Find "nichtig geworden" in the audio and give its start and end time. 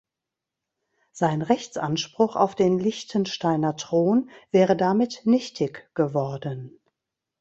5.27-6.79